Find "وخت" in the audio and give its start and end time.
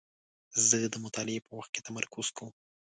1.57-1.71